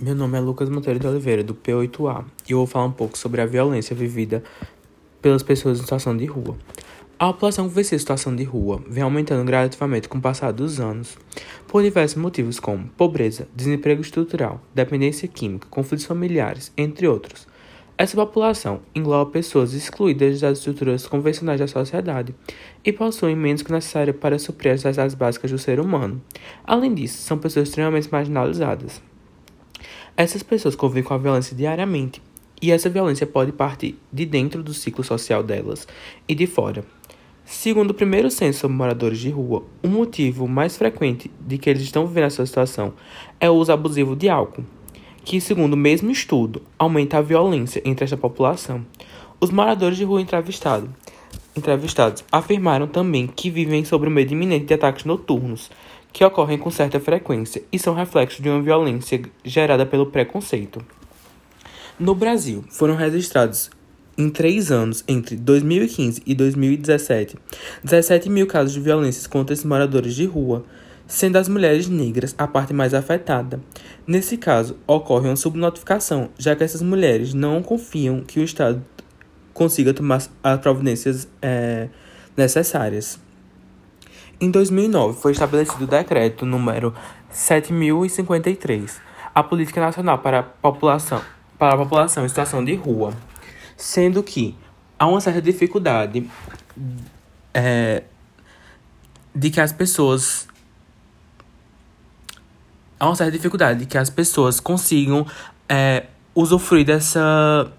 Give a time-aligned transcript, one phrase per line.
[0.00, 3.16] Meu nome é Lucas Monteiro de Oliveira, do P8A, e eu vou falar um pouco
[3.16, 4.42] sobre a violência vivida
[5.22, 6.56] pelas pessoas em situação de rua.
[7.16, 11.16] A população que vivencia situação de rua vem aumentando gradativamente com o passar dos anos,
[11.68, 17.46] por diversos motivos como pobreza, desemprego estrutural, dependência química, conflitos familiares, entre outros.
[17.96, 22.34] Essa população engloba pessoas excluídas das estruturas convencionais da sociedade
[22.84, 26.20] e possuem menos que necessário para suprir as necessidades básicas do ser humano.
[26.64, 29.00] Além disso, são pessoas extremamente marginalizadas.
[30.16, 32.22] Essas pessoas convivem com a violência diariamente,
[32.62, 35.88] e essa violência pode partir de dentro do ciclo social delas
[36.28, 36.84] e de fora.
[37.44, 41.82] Segundo o primeiro censo sobre moradores de rua, o motivo mais frequente de que eles
[41.82, 42.94] estão vivendo essa situação
[43.40, 44.64] é o uso abusivo de álcool,
[45.24, 48.86] que, segundo o mesmo estudo, aumenta a violência entre esta população.
[49.40, 50.88] Os moradores de rua entrevistados,
[51.56, 55.70] entrevistados afirmaram também que vivem sob o medo iminente de ataques noturnos,
[56.14, 60.80] que ocorrem com certa frequência e são reflexos de uma violência gerada pelo preconceito.
[61.98, 63.68] No Brasil, foram registrados
[64.16, 67.36] em três anos, entre 2015 e 2017,
[67.82, 70.64] 17 mil casos de violências contra esses moradores de rua,
[71.04, 73.60] sendo as mulheres negras a parte mais afetada.
[74.06, 78.84] Nesse caso, ocorre uma subnotificação, já que essas mulheres não confiam que o Estado
[79.52, 81.88] consiga tomar as providências é,
[82.36, 83.18] necessárias.
[84.40, 86.94] Em 2009, foi estabelecido o decreto número
[87.30, 89.00] 7053,
[89.34, 91.22] a Política Nacional para a População,
[91.58, 93.12] para a população em situação de rua,
[93.76, 94.56] sendo que
[94.98, 96.28] há uma certa dificuldade
[97.52, 98.02] é,
[99.34, 100.48] de que as pessoas
[102.98, 105.26] há uma certa dificuldade de que as pessoas consigam
[105.68, 107.70] é, usufruir dessa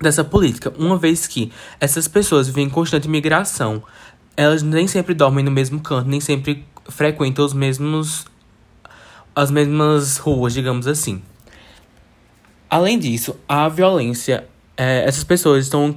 [0.00, 3.82] dessa política, uma vez que essas pessoas vivem em constante migração
[4.36, 8.26] elas nem sempre dormem no mesmo canto, nem sempre frequentam os mesmos
[9.34, 11.20] as mesmas ruas, digamos assim.
[12.70, 14.44] Além disso, a violência,
[14.76, 15.92] é, essas pessoas estão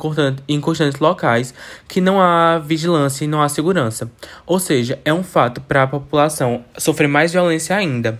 [0.48, 1.54] em constantes locais
[1.88, 4.12] que não há vigilância e não há segurança.
[4.46, 8.20] Ou seja, é um fato para a população sofrer mais violência ainda.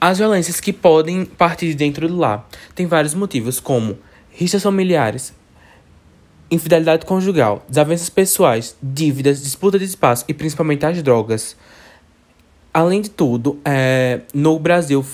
[0.00, 3.98] As violências que podem partir de dentro do lar têm vários motivos, como
[4.30, 5.34] rixas familiares,
[6.50, 11.56] infidelidade conjugal, desavenças pessoais, dívidas, disputa de espaço e principalmente as drogas.
[12.74, 15.04] Além de tudo, é, no Brasil,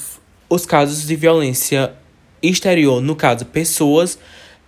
[0.49, 1.93] os casos de violência
[2.43, 4.19] exterior, no caso, pessoas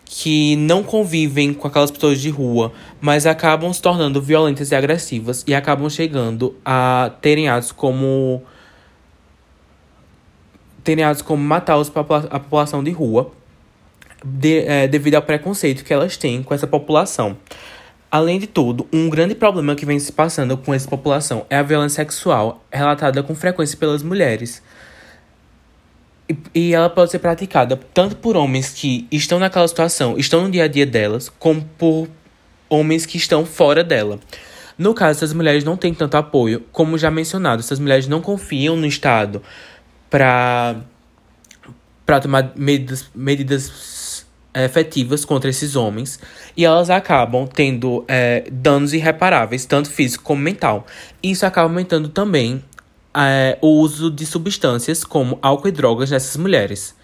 [0.05, 5.45] que não convivem com aquelas pessoas de rua, mas acabam se tornando violentas e agressivas
[5.47, 8.43] e acabam chegando a terem atos como
[10.83, 13.31] terem atos como matar a população de rua
[14.25, 17.37] de, é, devido ao preconceito que elas têm com essa população.
[18.11, 21.63] Além de tudo, um grande problema que vem se passando com essa população é a
[21.63, 24.63] violência sexual, relatada com frequência pelas mulheres.
[26.27, 30.51] E, e ela pode ser praticada tanto por homens que estão naquela situação, estão no
[30.51, 32.09] dia a dia delas, como por
[32.69, 34.19] homens que estão fora dela.
[34.79, 38.77] No caso, essas mulheres não têm tanto apoio, como já mencionado, essas mulheres não confiam
[38.77, 39.43] no Estado
[40.09, 40.81] para
[42.23, 43.69] tomar medidas, medidas
[44.65, 46.19] efetivas contra esses homens
[46.57, 50.87] e elas acabam tendo é, danos irreparáveis, tanto físico como mental.
[51.23, 52.63] Isso acaba aumentando também
[53.15, 56.98] é, o uso de substâncias como álcool e drogas nessas mulheres.